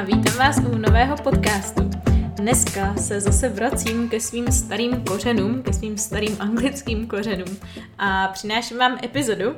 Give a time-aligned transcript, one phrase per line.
[0.00, 1.90] a vítám vás u nového podcastu.
[2.36, 7.58] Dneska se zase vracím ke svým starým kořenům, ke svým starým anglickým kořenům
[7.98, 9.56] a přináším vám epizodu,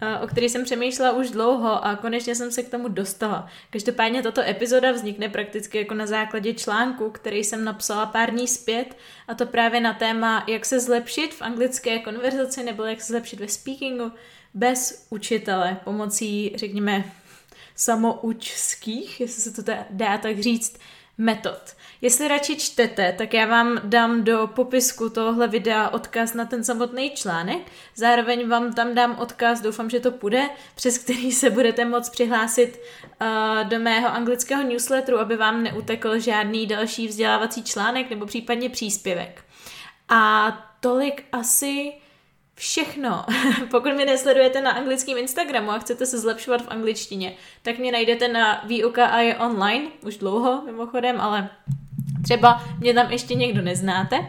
[0.00, 3.48] eh, o které jsem přemýšlela už dlouho a konečně jsem se k tomu dostala.
[3.70, 8.96] Každopádně tato epizoda vznikne prakticky jako na základě článku, který jsem napsala pár dní zpět
[9.28, 13.40] a to právě na téma, jak se zlepšit v anglické konverzaci nebo jak se zlepšit
[13.40, 14.12] ve speakingu
[14.54, 17.04] bez učitele pomocí, řekněme,
[17.82, 20.78] samoučských, jestli se to dá tak říct,
[21.18, 21.76] metod.
[22.00, 27.10] Jestli radši čtete, tak já vám dám do popisku tohle videa odkaz na ten samotný
[27.10, 27.62] článek.
[27.94, 32.80] Zároveň vám tam dám odkaz, doufám, že to půjde, přes který se budete moct přihlásit
[33.20, 39.44] uh, do mého anglického newsletteru, aby vám neutekl žádný další vzdělávací článek nebo případně příspěvek.
[40.08, 41.92] A tolik asi
[42.62, 43.24] všechno.
[43.70, 48.28] Pokud mě nesledujete na anglickém Instagramu a chcete se zlepšovat v angličtině, tak mě najdete
[48.28, 51.50] na výuka a je online, už dlouho mimochodem, ale
[52.24, 54.28] třeba mě tam ještě někdo neznáte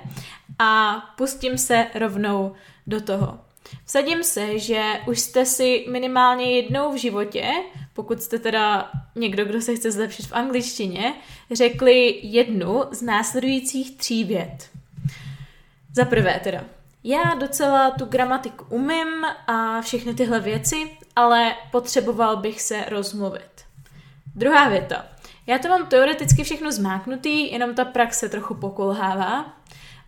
[0.60, 2.54] a pustím se rovnou
[2.88, 3.40] do toho.
[3.86, 7.52] Vsadím se, že už jste si minimálně jednou v životě,
[7.94, 11.14] pokud jste teda někdo, kdo se chce zlepšit v angličtině,
[11.52, 14.70] řekli jednu z následujících tří vět.
[15.96, 16.64] Za prvé teda,
[17.04, 23.66] já docela tu gramatiku umím a všechny tyhle věci, ale potřeboval bych se rozmluvit.
[24.36, 25.06] Druhá věta.
[25.48, 29.54] Já to mám teoreticky všechno zmáknutý, jenom ta praxe trochu pokulhává.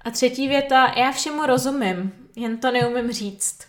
[0.02, 0.94] A třetí věta.
[0.98, 3.60] Já všemu rozumím, jen to neumím říct.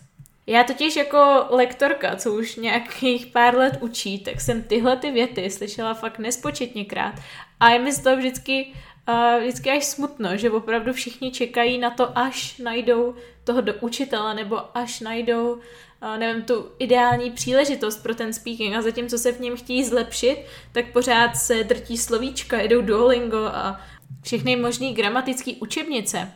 [0.47, 5.49] Já totiž jako lektorka, co už nějakých pár let učí, tak jsem tyhle ty věty
[5.49, 7.15] slyšela fakt nespočetněkrát.
[7.59, 8.73] A je mi z toho vždycky
[9.07, 14.33] uh, vždycky až smutno, že opravdu všichni čekají na to, až najdou toho do učitele,
[14.33, 19.39] nebo až najdou, uh, nevím, tu ideální příležitost pro ten speaking a zatímco se v
[19.39, 20.37] něm chtějí zlepšit,
[20.71, 23.81] tak pořád se drtí slovíčka, jedou Duolingo a
[24.23, 26.31] všechny možné gramatické učebnice.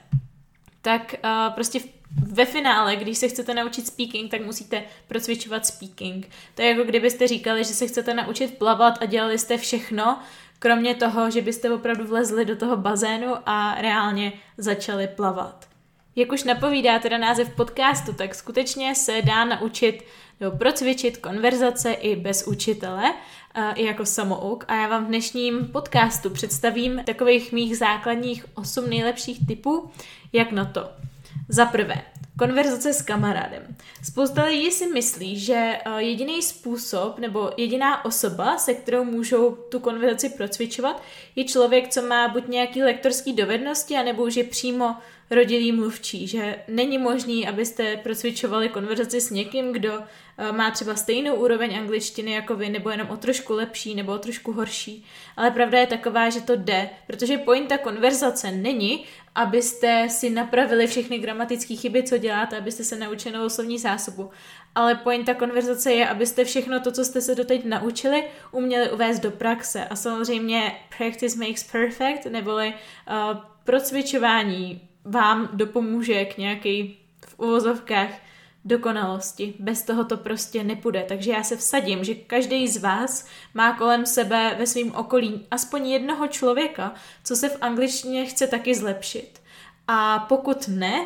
[0.81, 1.79] Tak uh, prostě
[2.17, 6.29] ve finále, když se chcete naučit speaking, tak musíte procvičovat speaking.
[6.55, 10.19] To je jako kdybyste říkali, že se chcete naučit plavat a dělali jste všechno,
[10.63, 15.67] Kromě toho, že byste opravdu vlezli do toho bazénu a reálně začali plavat.
[16.15, 20.03] Jak už napovídá teda název podcastu, tak skutečně se dá naučit
[20.39, 23.13] nebo procvičit konverzace i bez učitele,
[23.75, 24.65] i jako samouk.
[24.67, 29.91] A já vám v dnešním podcastu představím takových mých základních 8 nejlepších typů,
[30.33, 30.89] jak na to.
[31.51, 32.01] Za prvé,
[32.39, 33.75] Konverzace s kamarádem.
[34.03, 39.79] Spousta lidí si myslí, že eh, jediný způsob nebo jediná osoba, se kterou můžou tu
[39.79, 41.03] konverzaci procvičovat,
[41.35, 44.95] je člověk, co má buď nějaký lektorský dovednosti, anebo už je přímo
[45.31, 51.35] rodilý mluvčí, že není možný, abyste procvičovali konverzaci s někým, kdo eh, má třeba stejnou
[51.35, 55.05] úroveň angličtiny jako vy, nebo jenom o trošku lepší, nebo o trošku horší.
[55.37, 59.05] Ale pravda je taková, že to jde, protože pointa konverzace není,
[59.35, 64.29] abyste si napravili všechny gramatické chyby, co děláte, abyste se naučili novou slovní zásobu.
[64.75, 69.31] Ale pointa konverzace je, abyste všechno to, co jste se doteď naučili, uměli uvést do
[69.31, 69.85] praxe.
[69.85, 76.97] A samozřejmě practice makes perfect, neboli uh, procvičování vám dopomůže k nějaký
[77.27, 78.09] v uvozovkách
[78.65, 79.53] dokonalosti.
[79.59, 81.05] Bez toho to prostě nepůjde.
[81.07, 85.87] Takže já se vsadím, že každý z vás má kolem sebe ve svém okolí aspoň
[85.87, 89.41] jednoho člověka, co se v angličtině chce taky zlepšit.
[89.87, 91.05] A pokud ne,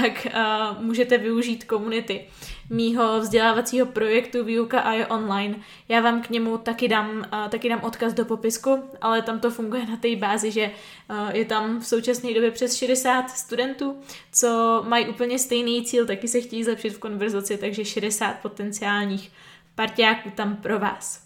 [0.00, 2.24] tak uh, můžete využít komunity
[2.70, 5.56] mýho vzdělávacího projektu Výuka a je online.
[5.88, 9.50] Já vám k němu taky dám, uh, taky dám odkaz do popisku, ale tam to
[9.50, 10.70] funguje na té bázi, že
[11.10, 13.96] uh, je tam v současné době přes 60 studentů,
[14.32, 19.32] co mají úplně stejný cíl, taky se chtějí zlepšit v konverzaci, takže 60 potenciálních
[19.74, 21.22] partiáků tam pro vás.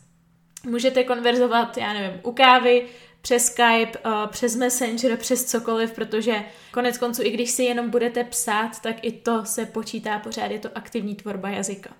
[0.64, 2.86] Můžete konverzovat, já nevím, u kávy,
[3.26, 8.24] přes Skype, uh, přes Messenger, přes cokoliv, protože konec konců, i když si jenom budete
[8.24, 11.90] psát, tak i to se počítá pořád, je to aktivní tvorba jazyka.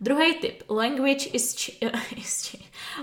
[0.00, 1.70] Druhý tip, language, is
[2.16, 2.56] is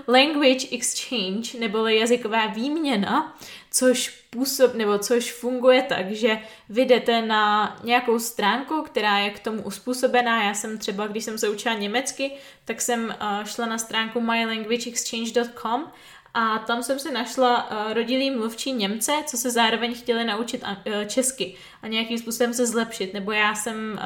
[0.08, 3.38] language exchange, neboli jazyková výměna,
[3.70, 6.38] což působ, nebo což funguje tak, že
[6.68, 10.44] vy jdete na nějakou stránku, která je k tomu uspůsobená.
[10.44, 12.32] Já jsem třeba, když jsem se učila německy,
[12.64, 15.92] tak jsem uh, šla na stránku mylanguageexchange.com
[16.34, 21.04] a tam jsem si našla uh, rodilý mluvčí Němce, co se zároveň chtěli naučit uh,
[21.06, 23.14] česky a nějakým způsobem se zlepšit.
[23.14, 24.00] Nebo já jsem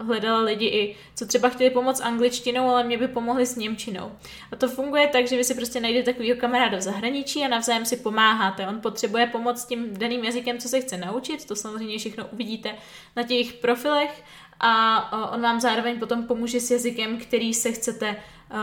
[0.00, 4.12] uh, hledala lidi i, co třeba chtěli pomoct angličtinou, ale mě by pomohli s němčinou.
[4.52, 7.86] A to funguje tak, že vy si prostě najdete takového kamaráda v zahraničí a navzájem
[7.86, 8.66] si pomáháte.
[8.66, 12.74] On potřebuje pomoct tím daným jazykem, co se chce naučit, to samozřejmě všechno uvidíte
[13.16, 14.24] na těch profilech
[14.60, 18.16] a on vám zároveň potom pomůže s jazykem, který se chcete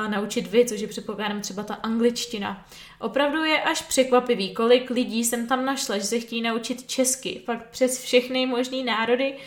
[0.08, 2.66] naučit vy, což je předpokládám třeba ta angličtina.
[3.06, 7.70] Opravdu je až překvapivý, kolik lidí jsem tam našla, že se chtějí naučit česky, fakt
[7.70, 9.38] přes všechny možný národy,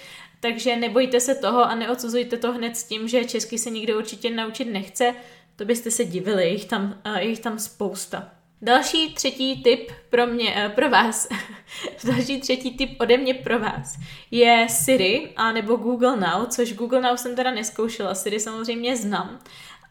[0.41, 4.31] takže nebojte se toho a neodsuzujte to hned s tím, že česky se nikdo určitě
[4.31, 5.15] naučit nechce,
[5.57, 8.31] to byste se divili, je jich tam, je jich tam spousta.
[8.63, 11.29] Další třetí tip pro mě, uh, pro vás,
[12.05, 13.99] další třetí tip ode mě pro vás
[14.31, 19.39] je Siri a nebo Google Now, což Google Now jsem teda neskoušela, Siri samozřejmě znám,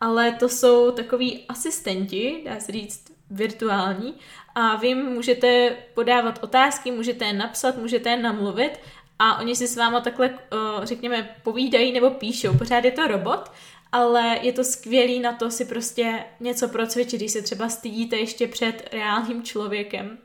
[0.02, 4.14] ale to jsou takový asistenti, dá se říct virtuální
[4.56, 8.80] a vy můžete podávat otázky, můžete je napsat, můžete je namluvit
[9.20, 12.58] a oni si s váma takhle, uh, řekněme, povídají nebo píšou.
[12.58, 13.52] Pořád je to robot,
[13.92, 18.48] ale je to skvělý na to si prostě něco procvičit, když se třeba stydíte ještě
[18.48, 20.18] před reálným člověkem.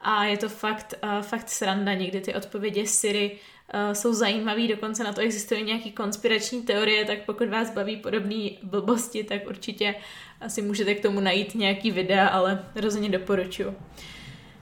[0.00, 3.38] A je to fakt, uh, fakt sranda někdy ty odpovědi Siri
[3.74, 8.50] uh, jsou zajímavý, dokonce na to existují nějaký konspirační teorie, tak pokud vás baví podobné
[8.62, 9.94] blbosti, tak určitě
[10.40, 13.76] asi můžete k tomu najít nějaký videa, ale rozhodně doporučuji.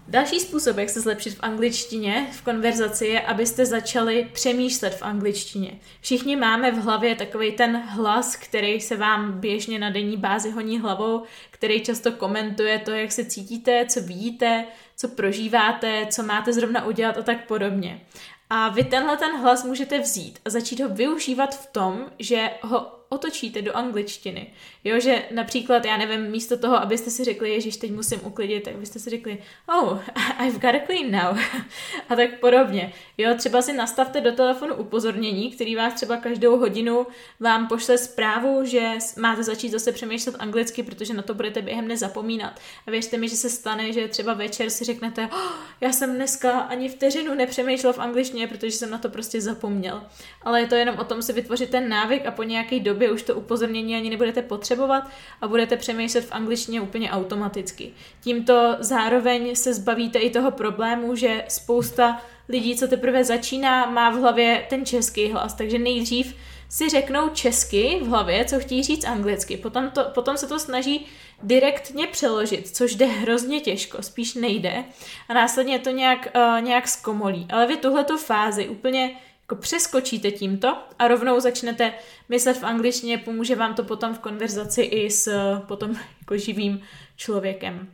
[0.08, 5.72] Další způsob, jak se zlepšit v angličtině v konverzaci, je, abyste začali přemýšlet v angličtině.
[6.00, 10.80] Všichni máme v hlavě takový ten hlas, který se vám běžně na denní bázi honí
[10.80, 14.64] hlavou, který často komentuje to, jak se cítíte, co vidíte,
[14.96, 18.00] co prožíváte, co máte zrovna udělat a tak podobně.
[18.50, 22.95] A vy tenhle ten hlas můžete vzít a začít ho využívat v tom, že ho
[23.16, 24.46] otočíte do angličtiny.
[24.84, 28.76] Jo, že například, já nevím, místo toho, abyste si řekli, Ježíš, teď musím uklidit, tak
[28.76, 29.98] byste si řekli, oh,
[30.38, 31.38] I've got a clean now.
[32.08, 32.92] a tak podobně.
[33.18, 37.06] Jo, třeba si nastavte do telefonu upozornění, který vás třeba každou hodinu
[37.40, 42.60] vám pošle zprávu, že máte začít zase přemýšlet anglicky, protože na to budete během nezapomínat.
[42.86, 46.58] A věřte mi, že se stane, že třeba večer si řeknete, oh, já jsem dneska
[46.60, 50.02] ani vteřinu nepřemýšlel v angličtině, protože jsem na to prostě zapomněl.
[50.42, 53.14] Ale je to jenom o tom si vytvořit ten návyk a po nějaké době době
[53.14, 55.10] už to upozornění ani nebudete potřebovat
[55.40, 57.92] a budete přemýšlet v angličtině úplně automaticky.
[58.20, 64.20] Tímto zároveň se zbavíte i toho problému, že spousta lidí, co teprve začíná, má v
[64.20, 66.34] hlavě ten český hlas, takže nejdřív
[66.68, 69.56] si řeknou česky v hlavě, co chtějí říct anglicky.
[69.56, 71.06] Potom, to, potom se to snaží
[71.42, 74.84] direktně přeložit, což jde hrozně těžko, spíš nejde.
[75.28, 77.46] A následně to nějak, uh, nějak zkomolí.
[77.50, 79.10] Ale vy tuhleto fázi úplně
[79.46, 81.92] jako přeskočíte tímto a rovnou začnete
[82.28, 85.28] myslet v angličtině, pomůže vám to potom v konverzaci i s
[85.66, 86.80] potom jako živým
[87.16, 87.92] člověkem.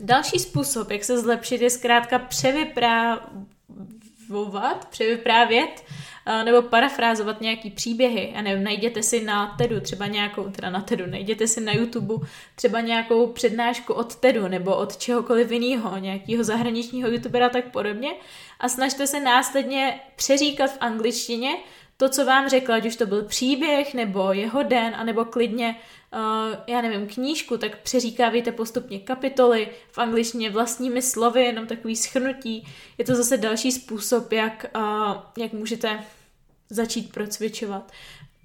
[0.00, 2.18] Další způsob, jak se zlepšit, je zkrátka
[4.24, 5.84] převyprávovat, převyprávět
[6.44, 8.32] nebo parafrázovat nějaký příběhy.
[8.34, 12.26] Já nevím, najděte si na TEDu třeba nějakou, teda na TEDu, najděte si na YouTube
[12.54, 18.10] třeba nějakou přednášku od TEDu nebo od čehokoliv jiného, nějakého zahraničního youtubera tak podobně
[18.60, 21.56] a snažte se následně přeříkat v angličtině
[21.96, 25.76] to, co vám řekla, ať už to byl příběh, nebo jeho den, anebo klidně,
[26.12, 32.68] uh, já nevím, knížku, tak přeříkávejte postupně kapitoly v angličtině vlastními slovy, jenom takový schrnutí.
[32.98, 36.04] Je to zase další způsob, jak, uh, jak můžete
[36.70, 37.92] začít procvičovat.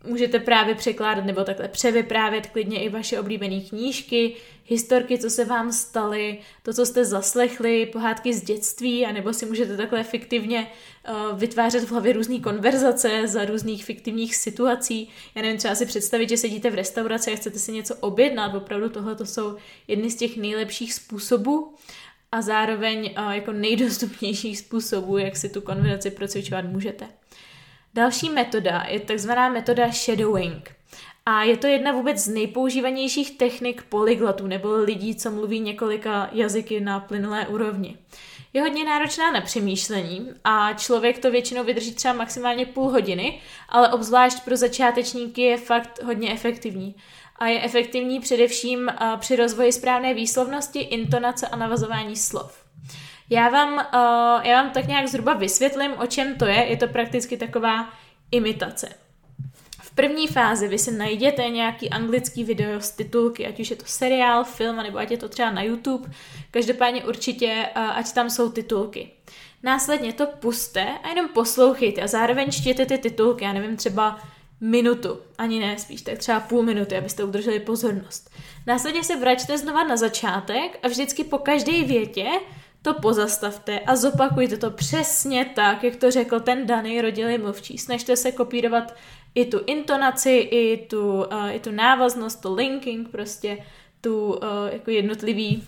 [0.07, 4.36] Můžete právě překládat nebo takhle převyprávět klidně i vaše oblíbené knížky,
[4.66, 9.78] historky, co se vám staly, to, co jste zaslechli, pohádky z dětství, anebo si můžete
[9.78, 10.68] takhle fiktivně
[11.10, 15.10] uh, vytvářet v hlavě různé konverzace za různých fiktivních situací.
[15.36, 18.89] Já nevím, třeba si představit, že sedíte v restauraci a chcete si něco objednat, opravdu
[18.89, 19.56] tohle to jsou
[19.88, 21.74] jedny z těch nejlepších způsobů
[22.32, 27.18] a zároveň uh, jako nejdostupnějších způsobů, jak si tu konverzaci procvičovat můžete.
[27.93, 30.75] Další metoda je takzvaná metoda shadowing.
[31.25, 36.79] A je to jedna vůbec z nejpoužívanějších technik polyglotů nebo lidí, co mluví několika jazyky
[36.79, 37.98] na plynulé úrovni.
[38.53, 43.91] Je hodně náročná na přemýšlení a člověk to většinou vydrží třeba maximálně půl hodiny, ale
[43.91, 46.96] obzvlášť pro začátečníky je fakt hodně efektivní.
[47.36, 52.65] A je efektivní především při rozvoji správné výslovnosti, intonace a navazování slov.
[53.29, 56.65] Já vám, uh, já vám tak nějak zhruba vysvětlím, o čem to je.
[56.65, 57.89] Je to prakticky taková
[58.31, 58.89] imitace.
[59.81, 63.86] V první fázi vy si najděte nějaký anglický video z titulky, ať už je to
[63.86, 66.09] seriál, film, nebo ať je to třeba na YouTube.
[66.51, 69.12] Každopádně určitě, uh, ať tam jsou titulky.
[69.63, 74.19] Následně to puste a jenom poslouchejte a zároveň čtěte ty titulky, já nevím, třeba
[74.62, 78.29] minutu, ani ne, spíš tak třeba půl minuty, abyste udrželi pozornost.
[78.67, 82.27] Následně se vraťte znova na začátek a vždycky po každé větě
[82.81, 87.77] to pozastavte a zopakujte to přesně tak, jak to řekl ten daný rodilý mluvčí.
[87.77, 88.95] Snažte se kopírovat
[89.36, 93.57] i tu intonaci, i tu, uh, i tu návaznost, to linking, prostě
[94.01, 94.39] tu uh,
[94.71, 95.63] jako jednotlivý,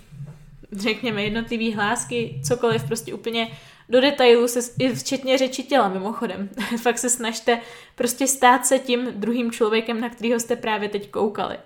[0.71, 3.47] řekněme, jednotlivý hlásky, cokoliv, prostě úplně
[3.89, 6.49] do detailu, se, i včetně řeči těla mimochodem.
[6.81, 7.61] Fakt se snažte
[7.95, 11.57] prostě stát se tím druhým člověkem, na kterého jste právě teď koukali.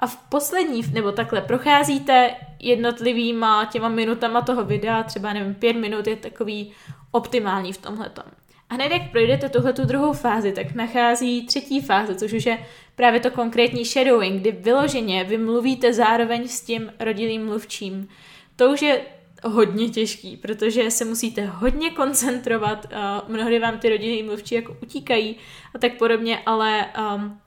[0.00, 6.06] A v poslední, nebo takhle, procházíte jednotlivýma těma minutama toho videa, třeba nevím, pět minut
[6.06, 6.72] je takový
[7.10, 8.24] optimální v tomhletom.
[8.70, 12.66] A hned jak projdete tuhle tu druhou fázi, tak nachází třetí fáze, což už je
[12.96, 18.08] právě to konkrétní shadowing, kdy vyloženě vy mluvíte zároveň s tím rodilým mluvčím.
[18.56, 19.00] To už je
[19.44, 22.86] hodně těžký, protože se musíte hodně koncentrovat,
[23.28, 25.36] mnohdy vám ty rodinní mluvčí jako utíkají
[25.74, 27.40] a tak podobně, ale um,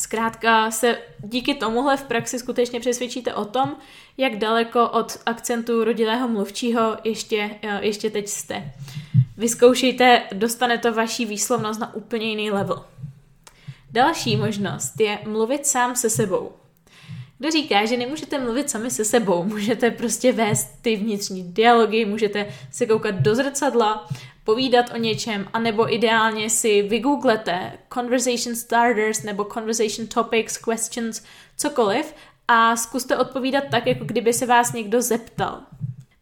[0.00, 3.76] zkrátka se díky tomuhle v praxi skutečně přesvědčíte o tom,
[4.16, 8.72] jak daleko od akcentu rodilého mluvčího ještě, uh, ještě teď jste.
[9.36, 12.84] Vyzkoušejte, dostane to vaší výslovnost na úplně jiný level.
[13.90, 16.52] Další možnost je mluvit sám se sebou.
[17.42, 22.46] Kdo říká, že nemůžete mluvit sami se sebou, můžete prostě vést ty vnitřní dialogy, můžete
[22.70, 24.08] se koukat do zrcadla,
[24.44, 31.22] povídat o něčem, anebo ideálně si vygooglete conversation starters nebo conversation topics, questions,
[31.56, 32.14] cokoliv
[32.48, 35.60] a zkuste odpovídat tak, jako kdyby se vás někdo zeptal.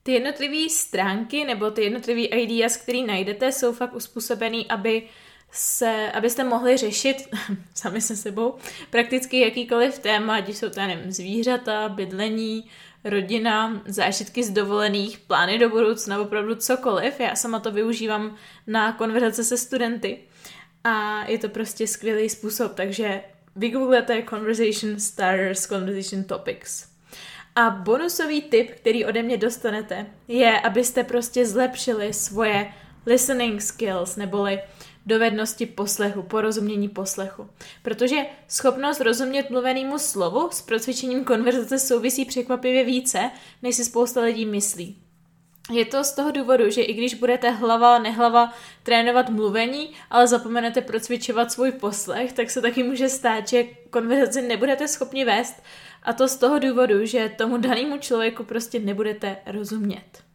[0.02, 5.02] Ty jednotlivé stránky nebo ty jednotlivé ideas, které najdete, jsou fakt uspůsobený, aby
[5.52, 7.16] se, abyste mohli řešit
[7.74, 8.54] sami se sebou
[8.90, 12.70] prakticky jakýkoliv téma, ať jsou to, nevím, zvířata, bydlení,
[13.04, 17.20] rodina, zážitky z dovolených, plány do budoucna, opravdu cokoliv.
[17.20, 20.18] Já sama to využívám na konverzace se studenty
[20.84, 23.22] a je to prostě skvělý způsob, takže
[23.56, 26.86] vygooglete Conversation Starters, Conversation Topics.
[27.56, 32.72] A bonusový tip, který ode mě dostanete, je, abyste prostě zlepšili svoje
[33.06, 34.60] listening skills, neboli
[35.06, 37.48] dovednosti poslechu, porozumění poslechu.
[37.82, 38.16] Protože
[38.48, 43.30] schopnost rozumět mluvenému slovu s procvičením konverzace souvisí překvapivě více,
[43.62, 44.96] než si spousta lidí myslí.
[45.70, 48.52] Je to z toho důvodu, že i když budete hlava nehlava
[48.82, 54.88] trénovat mluvení, ale zapomenete procvičovat svůj poslech, tak se taky může stát, že konverzaci nebudete
[54.88, 55.62] schopni vést
[56.02, 60.29] a to z toho důvodu, že tomu danému člověku prostě nebudete rozumět.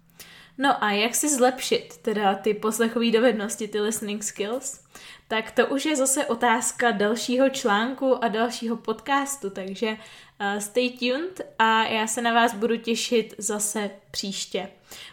[0.57, 4.79] No a jak si zlepšit teda ty poslechové dovednosti, ty listening skills?
[5.27, 11.41] Tak to už je zase otázka dalšího článku a dalšího podcastu, takže uh, stay tuned
[11.59, 14.69] a já se na vás budu těšit zase příště.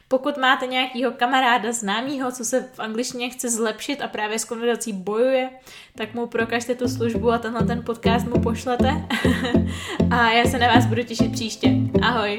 [0.09, 4.93] Pokud máte nějakýho kamaráda známého, co se v angličtině chce zlepšit a právě s konverzací
[4.93, 5.51] bojuje,
[5.97, 9.09] tak mu prokažte tu službu a tenhle ten podcast mu pošlete.
[10.11, 11.69] a já se na vás budu těšit příště.
[12.03, 12.39] Ahoj!